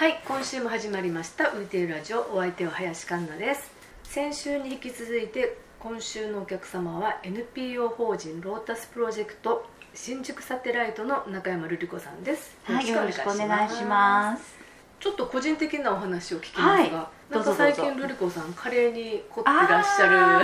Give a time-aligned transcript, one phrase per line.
[0.00, 3.70] はい今週も始まりました浮いているラジオお相手は林環奈です。
[4.04, 12.56] 先週に引き続いて今週のお客様は NPO 法人ロータスプロジェクト新宿サテライトの中山瑠璃子さんです。
[12.64, 14.54] はいよろしくお願いします。
[15.00, 20.40] ちょっと個人的なお話を聞きますが、はいなんか最近瑠璃子さんカレーに凝ってらっしゃ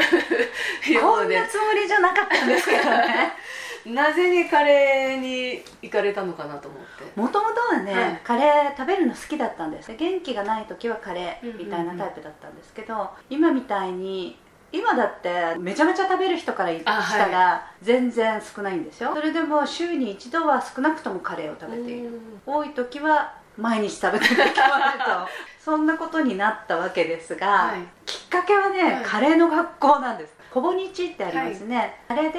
[0.85, 3.33] る よこうんでなつもりじゃなかったんですけどね
[3.87, 7.21] なぜにカレーに行かれたのかなと思って。
[7.21, 8.21] もともとはね、はい。
[8.25, 9.95] カレー食べるの好きだったんです。
[9.95, 14.39] 元気がない時はカレーみたいなタイプだったんですけど、今みたいに
[14.73, 19.13] 今だってめちゃめちゃ食べる人からしたら全然少ないんですよ。
[19.15, 22.21] それでも週に一度は少なくともカレーを食べている。
[22.45, 24.61] 多い時は毎日食べてると。
[25.65, 27.81] そんなことになったわけですが、はい。
[28.05, 29.05] きっかけはね、はい。
[29.05, 32.39] カレーの学校なんですほぼ日ってありますね、あれで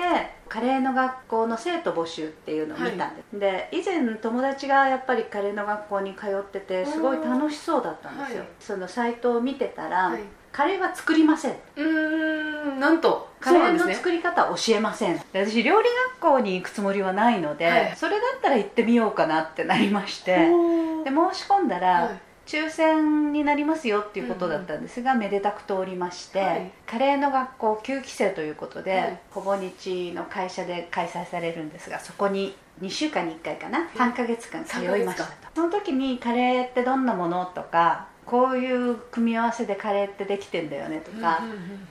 [0.49, 8.47] カレーの学校の生徒募集っていうのを見たんです、で以前友達がやっぱりカレーの学校に通っててすごい楽しそうだったんですよ、はい。
[8.59, 10.21] そのサイトを見てたら、はい。
[10.51, 11.51] カレーは作りません。
[11.51, 15.21] うーんなんとカレーの作り方は教えません。
[15.31, 15.87] で私料理
[16.19, 17.95] 学校に行くつもりはないので、はい。
[17.95, 26.71] それだったら行ってみようかなってなりましてで申し込んだら、はい抽選になりますよっていうことだったんですが、めでたく通りまして、はい。
[26.85, 29.19] カレーの学校9期生ということで、はい。
[29.31, 41.39] ほぼ日の会社で開催されるんですがそこに2週間に1回かな3ヶ月間通いました3ヶとその時にカレーってどんなものとかこういう組み合わせでカレーってできてんだよねとか、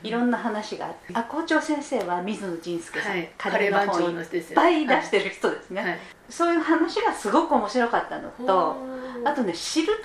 [0.03, 3.31] いろんな話があってあ校長先生は水野仁介さん、はい。
[3.39, 8.77] カレーの本いっぱい出してる人ですね、はいそういう話がすごく面白かったのと
[9.25, 9.99] あとね知るとね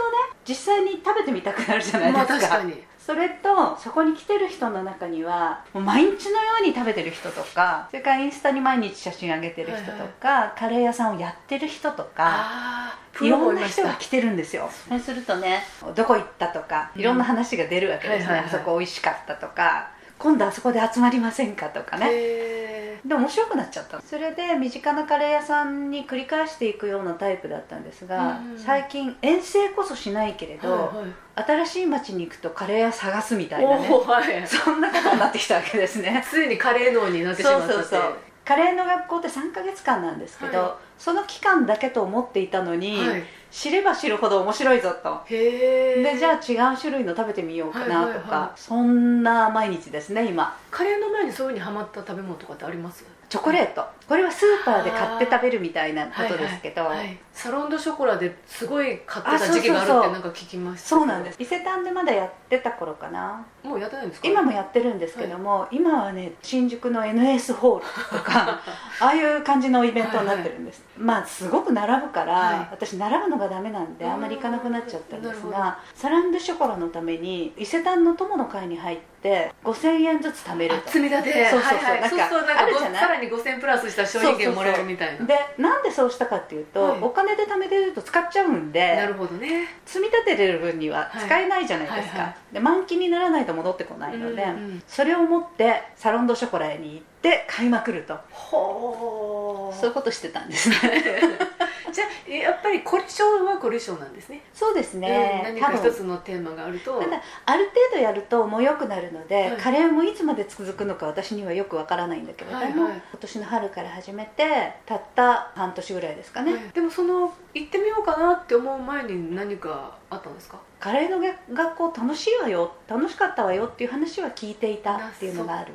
[0.47, 2.83] 実際に食べてみたくなるじゃないまあですか,、確かに。
[3.05, 14.69] それとそこに来てる人の中にはもう毎日のように食べてる人とかそれからインスタに毎日写真上げてる人とか、カレー屋さんをやってる人とかいロろんな人が来てるんですよ。
[14.87, 15.63] そうするとね。
[15.95, 18.45] どこ行ったとかいろんな話が出るわけですね、はいはいはい。
[18.45, 22.07] あそこ美味しかったとか今度あそこで集まりませんかとかね。
[22.11, 22.61] へ
[23.03, 31.63] で面白くなっちゃったそれで身近なカレー屋さんに繰り返していくようなタイプだったんですが、うん最近遠征こそしないけれーど、はいはい。
[31.65, 33.89] 新しい町に行くとカレー屋探すみたいなね。
[33.89, 34.47] はい。
[34.47, 36.23] そんなことになってきたわけですね。
[36.29, 40.71] ついにカレー脳になってしまったそうそうそうカレーの学校って3ヶ月間なんですけど、はい。
[40.97, 43.23] その期間だけと思っていたのに、はい。
[43.51, 45.21] 知れば知るほど面白いぞと。
[45.25, 50.57] へえでじゃあ違う種類の食べてみようかなとか、そんな毎日ですね今。
[50.71, 53.05] カレーの前にそういうふうにハマった食べ物とかってあります？
[53.29, 53.85] チョコレート。
[54.07, 57.07] これはスーパーで買って食べるみたいなことですけど、はいはい。
[57.07, 60.89] はいサロンドショコラですごい買ってあた時期があるってなんか聞きました。
[60.89, 63.45] そうなんです伊勢丹でまだやってた頃かな。
[63.63, 64.27] もうやってないんですか？
[64.27, 67.85] 今もやってるんですけども、今はね新宿の NS ホール
[68.17, 68.59] とか
[68.99, 72.67] ああいう感じのイベントになってるんです、まあすごく並ぶから、はい。
[72.71, 81.49] 私並ぶのがダメなんでうんあんまり行かなくなっちゃったんですがサランドショコラのために伊勢丹の友の会に入って5000円ずつ貯める積み立て。
[81.49, 81.85] そうそうそう。
[81.85, 83.01] はいはい、なんかそうそうなんかあるじゃない？
[83.01, 85.25] さらに5000プラスした商品券もらえるみたいな。
[85.25, 86.99] でなんでそうしたかっていうと、はい。
[87.01, 89.67] お金で貯めてると使っちゃうんでなるほどね。
[89.85, 92.25] 積み立ててる分には使えないじゃないですか、はいはい。
[92.27, 98.17] はいで満期にならないと戻ってこないので、うんうんそれを持ってサロンドショコラに行って買いまくると。
[98.31, 100.75] ほそういうことしてたんですね
[101.91, 104.41] じゃあやっぱり凝り性は凝り性なんですね。
[104.53, 106.99] そうですうんね、何か一つのテーマがあると。
[106.99, 109.57] ただある程度やるともう良くなるので、はい。
[109.57, 112.93] カレーもいつまで続くのか私にはよくわからないんだけれども、はいはい。
[112.93, 116.61] 今年の春から始めてたった半年ぐらいですかね、はい。
[116.73, 120.59] でもその行ってみようかなって思う前に何かあったんですか？
[120.79, 125.73] カレーの学学校楽しいわよ楽しかったわよっていう話は聞いていたっていうのがある。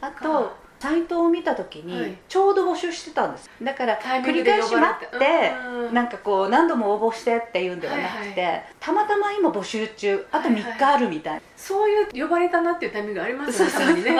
[0.00, 0.22] あか。
[0.22, 2.10] とサイトを見た時はい。
[2.10, 3.50] にちょうど募集してたんです。
[3.62, 5.94] だから繰り返し待れってうん。
[5.94, 10.72] なんかこう何度も応募してっていうんではなくて、はいたまたま今募集中あとはいはい。
[10.74, 14.16] 3日あるみたい、そういう呼ばれたなっていうタイミングがありますよねそうたまにね。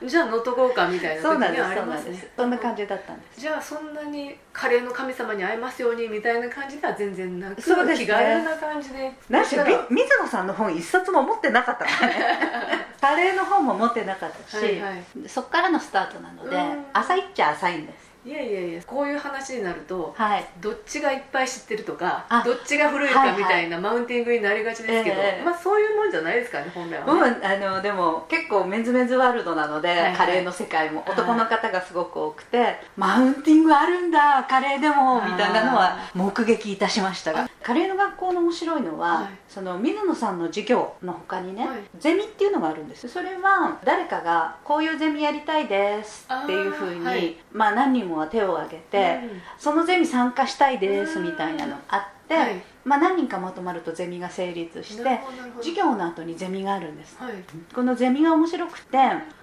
[0.08, 2.28] じゃあ乗っとこうかみたいな時そうなんにはあですそうなんりますねです。
[2.36, 3.40] そんな感じだったんです。
[3.40, 8.06] じゃあそんなにカレーの神様に会えますようにみたいな感じでは全然なくそうですね。
[8.06, 9.12] 気軽な感じで。
[9.28, 15.28] なんしそしたらみ水野さんの本一冊も持ってなかったからね カレーの本も持ってなかったし、はいはい。
[15.28, 16.84] そっからのスタートなのでうん。
[16.92, 18.10] 浅いっちゃ浅いんです。
[18.22, 20.44] いやいやいやこういう話になるとはい。
[20.60, 23.70] どっちがいっぱい知ってるとかあどっちが古いはいはいかみたい。
[23.70, 30.12] なマウンティングになりがちですけど、ええまあそういうもんじゃないですかね本来はね、うん、あのでも結構メンズメンズワールドなので、いはい。
[30.14, 31.12] カレーの世界もはい。
[31.12, 39.28] 男の方がすごく多くて、マウンティングあるんだカレーでもみたいなのは目撃いたしましたがカレーの学校の面白いのは、はい。
[39.48, 41.78] その水野さんの授業の他にね、はい。
[41.98, 43.08] ゼミっていうのがあるんです。
[43.08, 47.36] それは誰かがこういうゼミやりたいですっていうふうにはい。
[47.52, 49.42] まあ何人もは手を挙げて、うん。
[49.58, 52.62] そのゼミ参加したいですみたいなのあって、はい。
[52.84, 55.20] まあ、何人かまとまるとゼミが成立して
[55.58, 57.16] 授業の後にゼミがあるんです。
[57.18, 57.32] はい。
[57.74, 58.96] このゼミが面白くて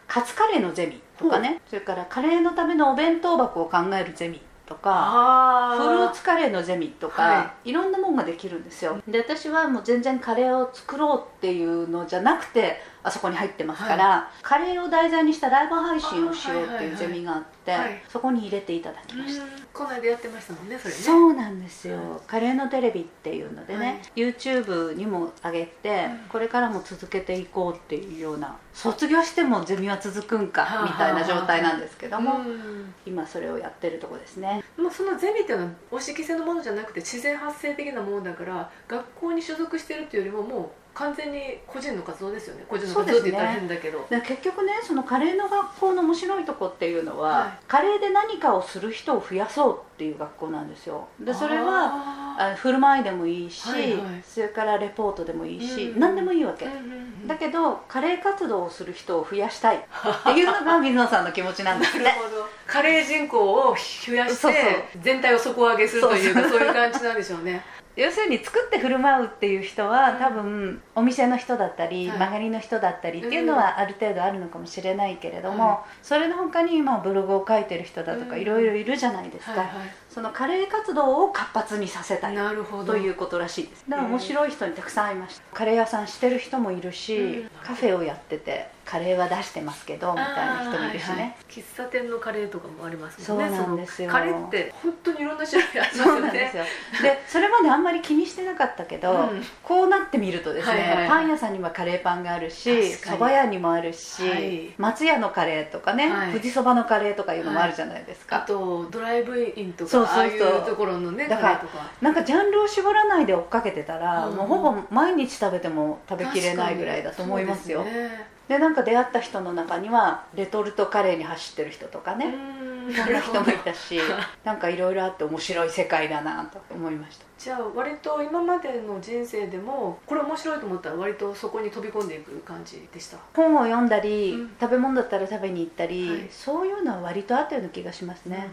[0.07, 9.01] カツカレーのゼミとかねそれからカレーのためのお弁当箱を考えるゼミとかあフルーツカレーのゼミとか、、はいろんなもんができるんですよ。
[9.07, 18.01] で私はもう全然カレーを作ろうっていうのじゃなくてあそこに入ってますから、カレーを題材にしたライブ配信をしようっていうゼミがあって、はいはいはい。
[18.09, 19.43] そこに入れていただきました、
[19.73, 20.99] この間やってましたもんねそれね。
[20.99, 22.19] そうなんですよ、はい。
[22.27, 26.17] カレーのテレビっていうのでね、YouTube にも上げて、うん。
[26.29, 32.93] これからも続けていこうっていうような卒業してもゼミは続くんかはあみたいな状態なんですけども、うん。
[33.05, 34.63] 今それをやってるとこですね。
[34.77, 42.65] まあ、そのゼミっていうのはお式性のものじゃなくて自然発生的なものだから学校に所属してるっていうよりももう完全に個人の活動ですよね。
[42.67, 47.65] 個人の活動って言ったら変だけど、で結局ねそのカレーの学校の面白いとこっていうのは、はい。
[47.67, 51.07] カレーで何かをする人を増やそうっていう学校なんですよ。
[51.19, 54.23] でそれはああ振る舞いでもいいし、はいはい。
[54.27, 56.95] それからレポートでもいいし、うん何でもいいわけ、ーうんうんう
[57.25, 57.27] ん。
[57.27, 59.77] だけどカレー活動をする人を増やしたい。
[59.77, 59.79] っ
[60.23, 62.15] ていうのが水野さんの気持ちなんですね。
[62.65, 63.75] カレー人口を
[64.07, 67.63] 増やして全体を底上げするというかそういう感じなんでしょうね
[67.97, 72.19] 要するに作って振る舞うっていう人は多分お店の人だったり、はい。
[72.19, 79.69] 曲がりの人だったりっていうのはある程度あるのかもしれないけれども、はそれの他にまあブログを書いてる人だとかうんいろいろいるじゃないですか、はい
[80.17, 82.93] そのカレー活動を活発にさせたはいいなるほど。
[82.93, 83.85] ということらしいです。
[83.87, 85.43] だから面白い人にたくさん会いました。
[85.53, 87.49] カレー屋さんしてる人もいるし、うん。
[87.63, 91.35] カフェをやっててカレーは出してますけどみたいな人もいるしね、はいはい。
[91.49, 93.55] 喫茶店のカレーとかもありますもんね。
[93.55, 94.09] そうなんですよ。
[94.09, 96.63] カレーって本当にいろんな種類ありますそうよねなんですよ。
[97.03, 99.43] でそれまであんまり気にしてなかったけど、うん。
[99.61, 101.07] こうなってみるとですね、はいはいはい。
[101.09, 104.73] パン屋さんにはカレーパンがあるしそば屋にもあるし、はい。
[104.79, 106.31] 松屋のカレーとかね、はい。
[106.31, 109.91] 富士そばのカレーとかいうのもあるじゃないですか、あとドライブインとか。
[109.91, 111.65] そうそうそういうところのねだから
[112.01, 114.35] なんかジャンルを絞らないで追っかけてたら、うん。
[114.35, 117.83] もうほぼ毎日食べても食べきれないぐらいだと思いますよ。
[117.83, 118.37] ですね。
[118.47, 122.93] でなんか出会った人の中にはレトルトカレーに走ってる人とかね、うん。
[122.93, 123.99] そんな人もいたし
[124.45, 127.25] なんかいろいろあって面白い世界だなと思いました。
[127.37, 133.17] じゃあ割と今までの人生でもこれ面白いと思ったら割とそこに飛び込んでいく感じでした？
[133.35, 134.55] 本を読んだり、うん。
[134.59, 136.27] 食べ物だったら食べに行ったり、はい。
[136.31, 138.49] そういうのは割とあったような気がしますね、ね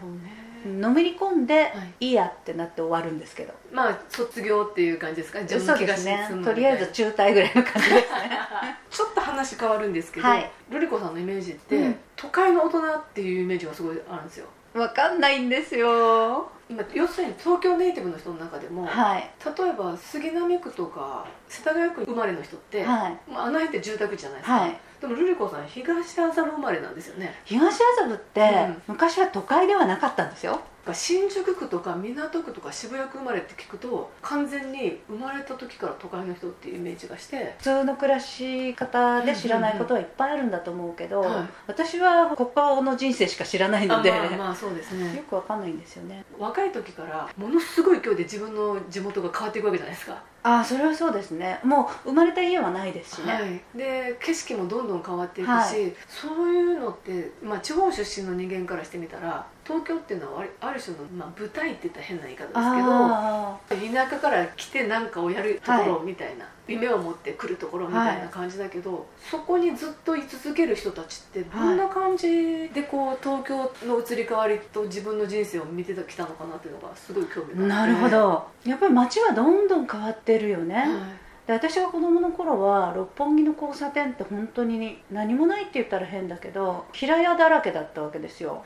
[0.67, 2.07] のめり込んで、い。
[2.07, 3.53] いいやってなって終わるんですけど。
[3.71, 5.39] まあ卒業っていう感じですか？
[5.41, 8.01] 自分そうの気がですねとりあえず中退ぐらいの感じですね。
[8.89, 10.51] ちょっと話変わるんですけど、はい。
[10.69, 11.99] ルリ子さんのイメージって、うん。
[12.15, 14.47] 都会の大人っていうイメージがすごいあるんですよ。
[14.73, 16.49] わかんないんですよ。
[16.67, 19.29] 今要するに東京ネイティブの人の中でも、はい。
[19.57, 23.17] 例えば杉並区とか世田谷区生まれの人って、はい。
[23.29, 27.33] まあ、あの辺って住宅地じゃないですか、はいでもルリ子さん東麻布生まれなんですよね。
[27.45, 28.81] 東麻布って、うん。
[28.87, 30.61] 昔は都会ではなかったんですよ
[30.93, 37.55] 新宿区とか港区とか渋谷区生まれって聞くと完全に生まれた時から都会の人っていうイメージがして。
[37.57, 41.45] 普通の暮らし方で知らないことはいっぱいあるんだと思うけど、はい。
[41.67, 45.15] 私はここの人生しか知らないので、あまあまあそうですね。
[45.15, 46.23] よくわかんないんですよね。
[46.37, 51.59] 若い時からものすごい勢いで自分の地元が変わっていくわけじゃないですか、ああそれはそうですね。
[51.63, 55.93] もう生まれた家はないですしね、はい、で景色もどんどん変わっていくし、はい。
[56.07, 77.73] そういうのって、まあ、地方出身の人間からしてみたら東京っていうのはある種の、まあ、舞台って言ったら変な言い方ですけどあ田舎から来て何かをやるところみたいな、夢を持ってくるところみたいな感じだけど、そこにずっと居続ける人たちってどんな感じでこう東京の移り変わりと自分の人生を見てきたのかなっていうのがすごい興味があって。
[77.73, 78.47] あなるほ、ど。
[78.65, 88.63] やっぱり街はどんどん変わってるよね、はいで私が子供の頃は六本木の交差点って本当に何もないって言ったら変だけど平屋だらけだったわけですよ。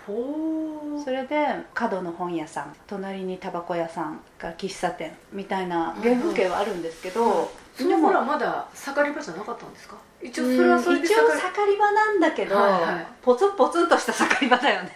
[1.04, 7.48] それで角の本屋さん隣にタバコ屋さんが喫茶店みたいな原風景はあるんですけど、はい。
[7.76, 9.96] その頃はまだ盛り場じゃなかったんですか？
[10.22, 13.08] 一応それはそれで一応盛り場なんだけど、はいはい。
[13.22, 14.92] ポツンポツンとした盛り場だよね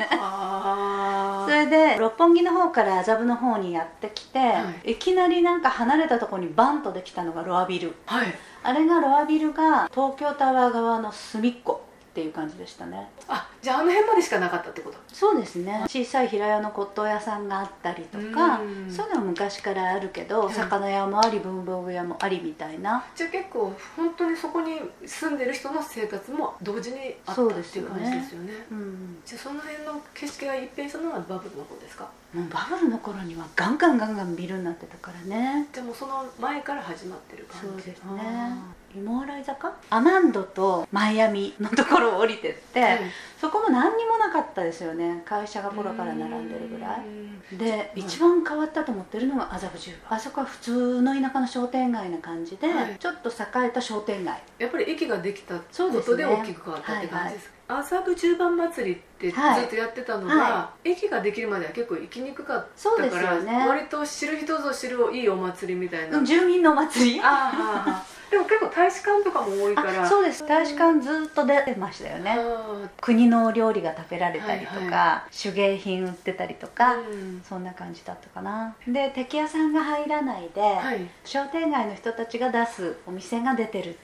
[2.14, 4.96] 六本木の方から麻布の方にやってきて、、はい。
[4.96, 7.96] きなりなんか離れたところにバンとできたのがロアビル。
[8.06, 8.28] あはい。
[8.64, 11.82] あれがロアビルが東京タワー側の隅っこ
[12.14, 13.10] っていう感じでしたね。
[13.28, 14.98] あじゃああの辺までしかなかったってこと？
[15.12, 15.84] そうですね。
[15.88, 18.92] 小さい平屋の骨董屋さんがあったりとかうん。
[18.92, 23.04] そういうのは昔からあるけど、はい魚屋もあり文房具屋もありみたいな。
[23.16, 27.90] じゃあ結構本当にそこに住んでる人の生活も同時にあったっていうですよね。
[27.90, 28.54] 感じですよね。
[28.70, 29.18] うん。
[29.26, 32.08] じゃあその辺の景色が一変したのはバブルの方ですか？
[32.34, 35.68] もうバブルの頃にはガンガンガンガンビルになってたからね。
[35.72, 37.68] でもその前から始まってる感じ。
[37.68, 38.56] そうですね。
[38.96, 39.74] 芋洗い坂？
[39.90, 43.00] アマンドとマイアミのところを降りてって、はい
[43.40, 45.22] そこも何にもなかったですよね。
[45.26, 47.58] 会社がコロから並んでるぐらい。
[47.58, 48.02] で、うん。
[48.02, 50.18] 一番変わったと思ってるのが麻布十番。
[50.18, 52.96] あそこは普通の田舎の商店街な感じで、はい。
[52.98, 54.42] ちょっと栄えた商店街。
[54.60, 55.62] やっぱり駅ができたこ
[56.02, 57.53] とで大きく変わったって感じですか？
[57.68, 59.66] 麻布十番祭りってずはい。
[59.66, 63.66] っとやってたのが、は駅ができるまでは結構行きにくかったそうでから、ね。
[63.68, 67.22] 割と知る人ぞ知るいいお祭りみたいな、うん住民のお祭り？
[67.22, 68.14] あーはーはー。
[68.32, 70.04] でも結構大使館とかも多いから。
[70.04, 70.46] あそうです。
[70.48, 72.36] 大使館ずっと出てましたよね。
[72.38, 77.42] あ国のお料理が食べられたりとか、はいは手芸品売ってたりとーか、うん。
[77.48, 78.76] そんな感じだったかな。
[78.88, 81.08] で敵屋さんが入らないで、はい。
[81.24, 83.98] 商店街の人たちが出すお店が出てるっていう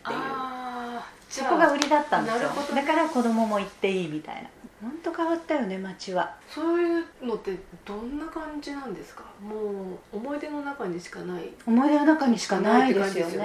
[1.30, 2.50] そこが売りだったんですよ。
[2.76, 4.50] だから子供も行っていいみたいな。
[4.82, 6.36] 本当変わったよね街は。
[6.50, 7.56] そういうのって
[7.86, 9.24] どんな感じなんですか？
[9.42, 11.50] もう思い出の中にしかない。
[11.68, 13.34] 思い出の中にしかないですよね。
[13.36, 13.38] じ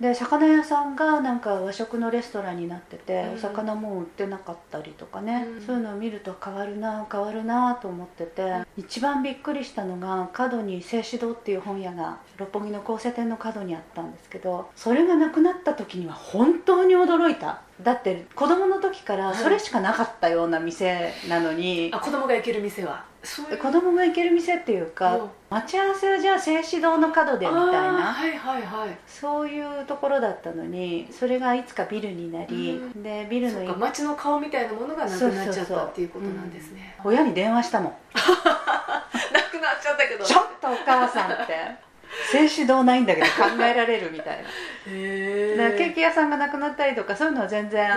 [0.00, 3.34] で魚屋さんがなんか和食のレストランになってて、うん。
[3.34, 5.66] お魚も売ってなかったりとかね、うん。
[5.66, 17.62] そういうのを見ると変わるな変わるなと思ってて、一番びっくりしたのが角に静止堂っていう本屋が六本木の交差点の角にあったんですけどそれがなくなった時には本当に驚いた。
[17.82, 23.58] だって子供の時からそれしかなかったような店なのに、あ子供が行ける店はそういう。
[23.58, 25.30] 子供が行ける店っていうか、うん。
[25.50, 28.98] 待ち合わせはじゃあ静止堂の角でみたいなはいはいはい。
[29.06, 36.96] そういうところだったのにそれがいつかビルになり、うでビルの街の顔みたいなものがなくなっちゃったっていうことなんですね。
[37.04, 37.92] 親に電話したもん。
[38.14, 40.24] なくなっちゃったけど。
[40.24, 41.91] ちょっとお母さんって
[42.30, 44.48] 静止堂ないんだけど考えられるみたいな。
[44.84, 47.90] ケーキ屋さんがなくなったりとかそういうのは全然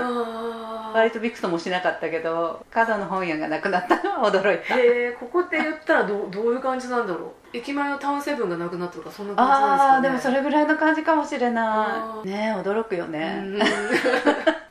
[0.93, 4.77] 割とびくともしなかったけど角の本屋がなくなったのは驚いた。
[4.77, 7.57] へえここって言ったらどうどういう感じなんだろう。
[7.57, 9.91] 駅前のタウンセブンがなくなったとかそんな感じなんですかね。
[9.91, 12.27] ああーでもそれぐらいの感じかもしれない。
[12.27, 13.43] ねえ驚くよね、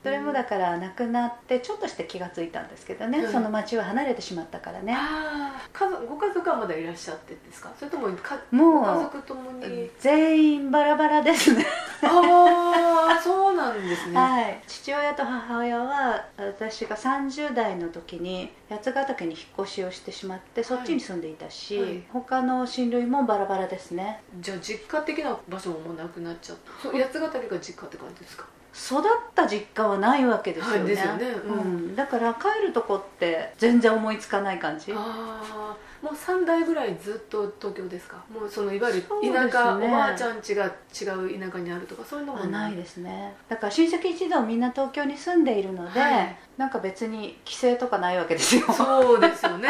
[0.04, 0.12] うん。
[0.12, 3.32] それもだからなくなってちょっとして気がついたんですけどね、うん。
[3.32, 4.94] その町は離れてしまったからね。
[4.94, 9.90] ああ家族ご家族はまだいらっしゃってですかそれともかもうご家族ともに。
[9.99, 11.64] 全員バラバラですね。
[12.02, 14.16] ああそうなんですね。
[14.18, 14.61] はい。
[14.66, 22.02] 父親と母親は私が30代の時に八ヶ岳に引っ越しをしてしまってそっちに住んでいたし、はい。
[22.12, 24.23] 他の親類もバラバラですね。
[24.40, 26.90] じゃあ実家的な場所ももうなくなっちゃった。
[26.90, 28.46] 八ヶ岳が実家って感じですか？
[28.76, 29.02] 育っ
[29.35, 31.31] た実家はないわけですよね,、はいよね。
[31.47, 31.93] ううん。
[31.93, 34.93] ん、だから帰るとこって全然思いつかない感じ。
[34.93, 38.16] ああもう3代ぐらいずっと東京ですか？
[38.31, 43.35] もうそのいわゆる田舎、おばあちゃん家が違う田舎にあるとかそういうのもはないですね。
[43.49, 46.37] だから親戚一同みんな東京に住んでいるので、はい。
[46.59, 48.71] なんか別に帰省とかないわけですよ。
[48.73, 49.69] そうですよね、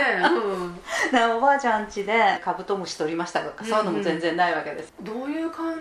[1.13, 1.37] うん。
[1.37, 5.75] おばあちゃん家でカブトムシ取りましたとかそういうのも全然ないわけです、どういう感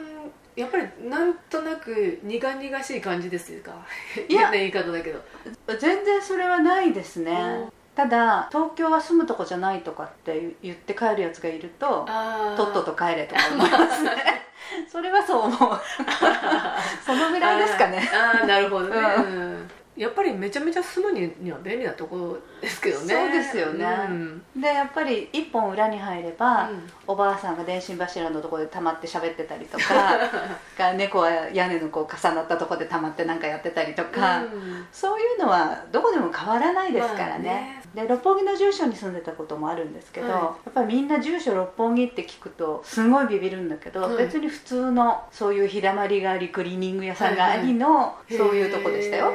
[0.56, 3.72] やっぱりなんとなく苦々しい感じですか？
[4.30, 4.42] いや。
[4.42, 5.20] 嫌な言い方だけど。
[5.80, 7.32] 全然それはないですね。
[7.32, 7.74] うん。
[7.96, 12.08] ただ東京は住むとこじゃないとかって言って帰るやつがいると
[12.58, 14.12] とっとと帰れとか思いますね。
[14.92, 15.58] それはそう思う。
[17.06, 18.10] そのぐらいですかね。
[18.12, 23.14] あーあーなるほどね、ううんやっぱりめちゃめちゃ住むには便利なところですけどね。
[23.14, 23.86] そうですよね。
[24.10, 24.42] うん。
[24.60, 26.90] でやっぱり一本裏に入れば、うん。
[27.06, 29.84] おばあさんが電信柱のところで溜まって喋ってたりとか
[30.78, 40.42] が猫は屋根のこう重なったところで溜まってなんかやってたりとか、うんそういうのはどこでも変わらないですからね,、まあで六本木の住所に住んでたこともあるんですけど、はい。
[40.42, 44.18] やっぱりみんな住所六本木って聞くとすごいビビるんだけど、はい。
[44.18, 49.32] 別に普通のそういう日だまりがありクリーニング屋さんがありの、そういうとこでしたよ。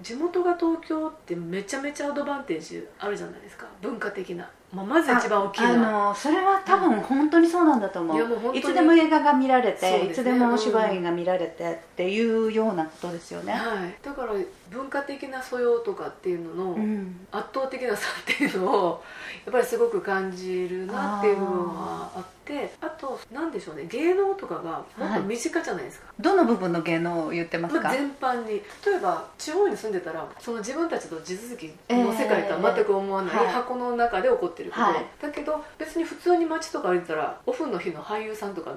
[0.00, 3.66] 地元が東京ってめちゃめちゃアドバンテージあるじゃないですか。
[3.82, 8.14] 文化的な、まあ、まず一番大きいあのそれは多分本当にそうなんだと思
[8.52, 10.10] う,、いつでも映画が見られて、ね。
[10.10, 14.34] いつでもお芝居が見られてっていうようなことですよね、はい、だから
[14.70, 17.26] 文化的な素養とかっていうののうん。
[17.32, 19.02] 圧倒的な差っていうのを
[19.44, 23.86] やっぱりすごく感じるなっていう部分はあってあとなんでしょうね。
[23.86, 28.62] 芸能とかがもっと身近じゃないですか、どの部分の芸能を言ってますか、まあ、全般に。
[28.84, 33.36] 例えば地方に住んでたらその自分たちの地続きの世界とは全く思わない。
[33.48, 35.06] 箱の中で起こってること、はい。
[35.20, 38.72] だけど別に普通に街とか歩いてたらオフの日の俳優さんとか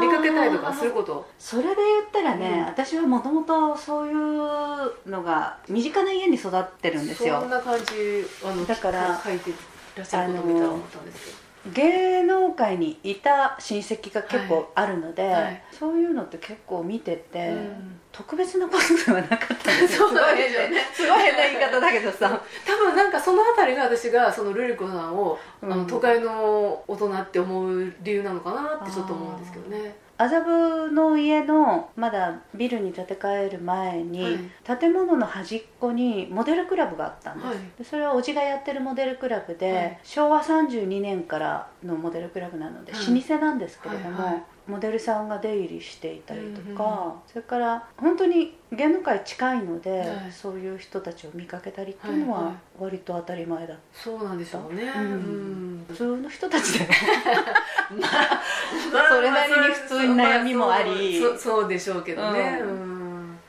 [0.00, 1.26] 見かけたりとかすること。
[1.38, 1.76] それで言っ
[2.12, 2.64] たらね、うん。
[2.66, 7.40] 私はもともとそういうのが身近な家に育ってるんですよ。
[7.40, 9.52] そんな感じあのだから書いて
[9.96, 15.62] らっしゃることを見たら思ったんですけど芸能界にいた親戚が結構あるので、はいはい。
[15.70, 18.00] そういうのって結構見てて、うん。
[18.12, 20.08] 特別なことではなかったんですよ。
[20.08, 20.80] そうなんですよね。
[20.92, 22.40] すごい変な言い方だけどさ。
[22.66, 25.78] 多分なんかそのあたりが私がそのルリ子さんを、あうん。
[25.80, 37.56] の都会の大人って思う理由なのかなってちょっと思うんですけどね麻布の家のまだビルに建て替える前に、建物の端っこにモデルクラブがあったんです、はい。
[37.78, 40.00] でそれはおじがやってるモデルクラブで、はい。
[40.02, 43.14] 昭和32年からのモデルクラブなのではい。
[43.14, 50.08] 老舗なんですけれども、はいはいモデルさんが出入りしていたりとか、それから本当に芸能界近いので、はい。
[50.32, 54.90] そういう人たちを見かけたりっていうのは割と当たり前だそうなんでしょうね、
[55.88, 56.90] 普通の人たちだよ
[58.92, 61.20] まあそれなりに普通に悩みもあり。
[61.20, 62.62] まあそうでしょうけどね、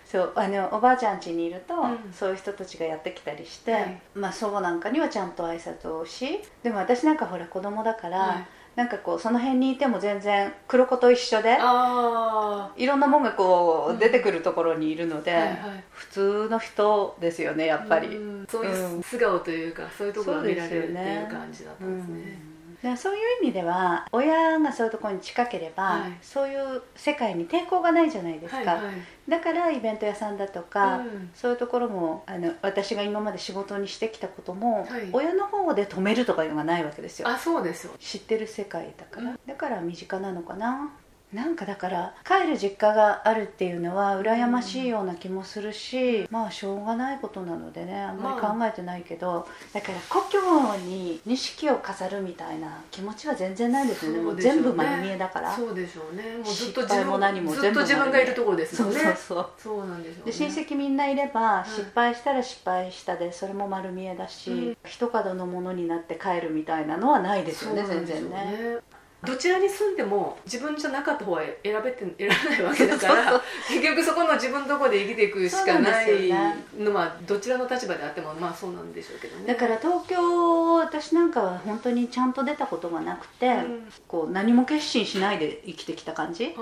[0.05, 2.11] そうあのおばあちゃん家にいると、うん。
[2.11, 4.01] そういう人たちがやってきたりして、はい。
[4.15, 18.45] まあ祖母なんかにはちゃんと挨拶をしでも私なんかほら子供だから、はいなんかこうその辺にいても全然黒子と一緒であいろんなもんがこううん出てくるところにいるので、あはいはい普通の人ですよねやっぱり、うん。
[18.49, 22.50] そういううん素顔というか、そういうところが見られるっていう感じだったんですね
[22.81, 26.17] でそういう意味では親がそういうところに近ければ、はい。
[26.21, 28.95] そういう世界に抵抗がないじゃないですか、はいはい。
[29.29, 31.29] だからイベント屋さんだとか、うん。
[31.35, 35.09] そういうところもあの私が今まで仕事にしてきたことも、はい。
[35.13, 37.27] 親の方で止めるとかいうのがないわけですよ。
[37.27, 37.93] あそうですよ。
[37.99, 39.39] 知ってる世界だから、うん。
[39.45, 40.91] だから身近なのかな
[41.33, 54.19] なんかだから帰る実家があるっていうのは羨ましいような気もするし、まあしょうがないことなのでねあんまり考えてないけど、だから故郷に錦を飾るみたいな気持ちは全然ないですよね。
[54.19, 55.55] もう全部丸見えだから。
[55.55, 56.37] そうでしょうね。
[56.37, 59.49] もうずっと失敗も何も全部ずっと自分がいるところですそもんねうそうそう。
[59.57, 60.23] そうなんでしょうね。
[60.25, 64.77] で親戚みんないればい失敗したら失敗したでそれも丸見えだし、うん。
[64.85, 68.77] 一角のものになって帰るみたいなのはないですよねそうなんでしょう全然ね
[69.23, 76.29] どちらに住んでも自分じゃなかった方は選べて選べないわけだから結局そこの自分のところで生きていくしかない
[76.77, 79.45] のはどちらの立場であってもまあそうなんでしょうけどね。
[79.45, 83.91] だから東京私なんかは本当にちゃんと出たことがなくて、うん。
[84.07, 86.55] こう何も決心しないで生きてきた感じ。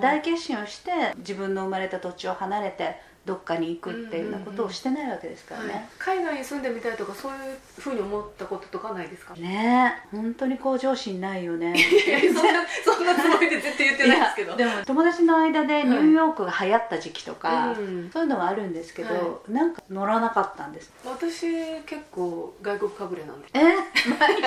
[0.00, 2.96] 大決心をして自分の生まれた土地を離れて
[3.30, 5.68] どっかに行くっていうようなことをしてないわけですからはい。
[5.68, 7.38] ね、海外に住んでみたいとかそういう
[7.78, 9.34] ふうに思ったこととかないですか？
[9.34, 10.16] ねえ。
[10.16, 11.72] 本当に向上心ないよね。
[12.34, 14.56] そんなそんなつもりで絶対言ってないですけど。
[14.56, 18.10] でも友達の間でニューヨークが流行った時期とか、うん。
[18.12, 20.90] そういうのはあるんですけど、はなんか乗らなかったんです。
[21.04, 21.46] 私
[21.82, 23.60] 結構外国かぶれなんでえ？
[23.60, 24.42] 何そ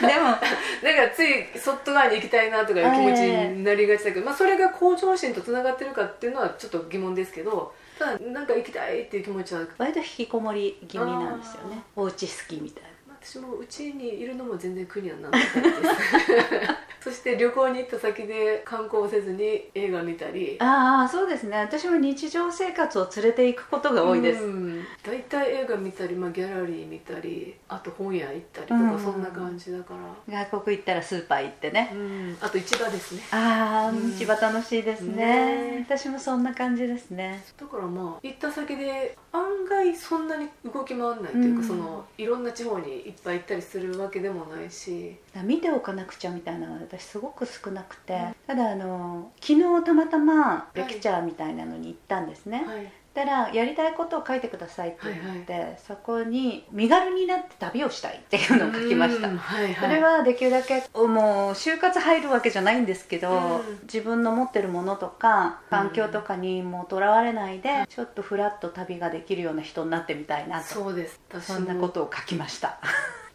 [0.00, 0.08] れ。
[0.14, 11.82] でもだからつい外側に行きたいなとかいう気持ちになりがちだけど、まあ、それが向上心とつながってるかっていうのはちょっと疑問ですけどただなんか行きたいっていう気持ちは割と引きこもり気味なんですよね。
[11.96, 12.88] お家好きみたいな。
[13.20, 15.62] 私もうちにいるのも全然苦にはならないです
[17.08, 20.58] そして旅行に行った先で観光せずに映画見たり。
[20.60, 21.56] ああそうですね。
[21.56, 24.84] 私も日常生活を連れて行くことが多いです、うん。
[25.02, 29.00] 大体映画見たり、まあ、ギャラリー見たりあと本屋行ったりとか、うん。
[29.00, 29.94] そんな感じだか
[30.28, 33.22] ら、外国行ったらスーパー行ってね、うん、あと市場ですね。
[33.30, 34.12] ああうん。
[34.12, 35.16] 市場楽しいですね。
[35.16, 35.86] ね。
[35.88, 37.42] 私もそんな感じですね。
[37.58, 41.66] だからまあ行った先で案外そんなに動き回らないというか、うん。
[41.66, 45.16] そのいろんな地方にいっぱい行ったりするわけでもないし。
[45.44, 50.78] 見ておかなくちゃみたいなのが私すごく少なくて、うんただあの昨日たまたまい。
[50.78, 52.90] レクチャーみたいなのに行ったんですね、はい。
[53.12, 59.28] たらやりたいことを書いてくださいって言って、そこに身軽になって旅をしたいっていうのを書きました。
[59.28, 59.96] うんはいそはい。
[59.96, 63.80] れはできるだけもう就活入るわけじゃないんですけど、うん。
[63.82, 70.66] 自分の持ってるものとか環境とかにもとらわれないで、ちょっとフラッと旅ができるような人になってみたいなと。
[70.66, 71.20] そうです。
[71.28, 72.78] 私そんなことを書きました。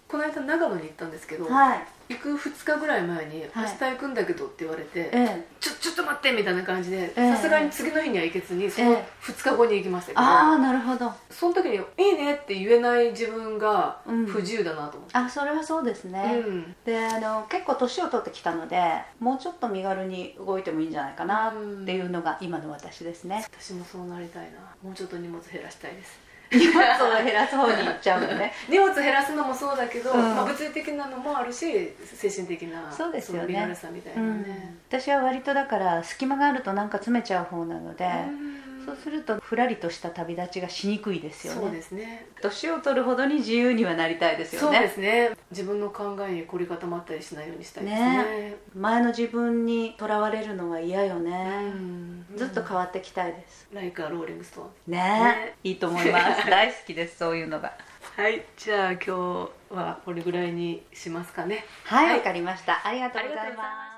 [0.08, 3.66] この間長野に行ったんですけど、はい行く2日ぐらい前に「はい。
[3.66, 5.48] 明日行くんだけど」って言われて、ええ。
[5.60, 7.36] ちょちょっと待ってみたいな感じでええ。
[7.36, 11.12] さすがに次の日には行けずにそのえ2日後に行きましたけど、ああなるほど。
[11.30, 14.26] その時に「いいね」って言えない自分がうん。
[14.26, 16.76] 不自由だなと思って、あそれはそうですね、うん。
[16.86, 18.82] であの結構年を取ってきたので
[19.20, 21.54] もうちょっと身軽に動いてもいいんじゃないかなっ
[21.86, 23.46] ていうのが今の私ですね。
[23.60, 24.60] 私もそうなりたいな。
[24.82, 26.23] もうちょっと荷物減らしたいです
[26.54, 28.54] 荷物を減らす方に行っちゃうのね。
[28.70, 30.36] 荷物減らすのもそうだけど、うん。
[30.36, 33.42] まあ、物理的なのもあるし精神的なそうですよね。
[33.42, 42.28] の身軽さみたいなね、私は割とだから隙間があるとなんか詰めちゃう方なので、うんそうするとふらりとした旅立ちがしにくいですよそうねですね。
[42.42, 44.78] 年を取るほどに自由にはなりたいですよね。
[44.78, 45.32] そうですね。
[45.52, 48.56] 自分の考えに凝り固まったりしないようにしたいですね。
[48.76, 52.26] 前の自分にとらわれるのは嫌ようね、ん。
[52.36, 53.68] ずっと変わってきたいです。
[53.72, 54.92] ライカローリングストーン。
[54.92, 54.98] ね。
[55.00, 55.56] ね。
[55.64, 56.46] いいと思います。
[56.50, 57.74] 大好きですそういうのが。
[58.16, 58.44] はい。
[58.58, 61.66] じゃあ今日はこれぐらいにしますかね。
[61.86, 62.22] はいわ、はい。
[62.22, 62.86] かりました。
[62.86, 63.93] ありがとうございます